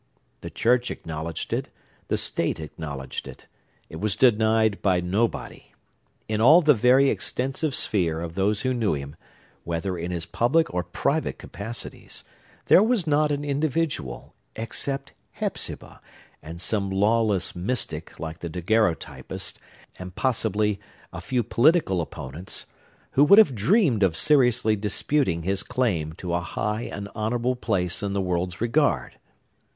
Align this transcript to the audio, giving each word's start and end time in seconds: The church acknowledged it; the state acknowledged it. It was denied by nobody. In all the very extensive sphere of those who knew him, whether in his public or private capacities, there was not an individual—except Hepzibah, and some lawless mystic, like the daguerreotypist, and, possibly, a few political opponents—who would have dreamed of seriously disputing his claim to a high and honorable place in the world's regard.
The 0.39 0.49
church 0.49 0.89
acknowledged 0.89 1.53
it; 1.53 1.69
the 2.07 2.17
state 2.17 2.59
acknowledged 2.59 3.27
it. 3.27 3.45
It 3.87 3.97
was 3.97 4.15
denied 4.15 4.81
by 4.81 4.99
nobody. 4.99 5.73
In 6.27 6.41
all 6.41 6.63
the 6.63 6.73
very 6.73 7.09
extensive 7.11 7.75
sphere 7.75 8.19
of 8.19 8.33
those 8.33 8.61
who 8.61 8.73
knew 8.73 8.95
him, 8.95 9.15
whether 9.63 9.95
in 9.95 10.09
his 10.09 10.25
public 10.25 10.73
or 10.73 10.81
private 10.83 11.37
capacities, 11.37 12.23
there 12.65 12.81
was 12.81 13.05
not 13.05 13.31
an 13.31 13.45
individual—except 13.45 15.13
Hepzibah, 15.33 16.01
and 16.41 16.59
some 16.59 16.89
lawless 16.89 17.55
mystic, 17.55 18.19
like 18.19 18.39
the 18.39 18.49
daguerreotypist, 18.49 19.57
and, 19.99 20.15
possibly, 20.15 20.79
a 21.13 21.21
few 21.21 21.43
political 21.43 22.01
opponents—who 22.01 23.23
would 23.23 23.37
have 23.37 23.53
dreamed 23.53 24.01
of 24.01 24.17
seriously 24.17 24.75
disputing 24.75 25.43
his 25.43 25.61
claim 25.61 26.13
to 26.13 26.33
a 26.33 26.41
high 26.41 26.89
and 26.91 27.07
honorable 27.13 27.55
place 27.55 28.01
in 28.01 28.13
the 28.13 28.21
world's 28.21 28.59
regard. 28.59 29.19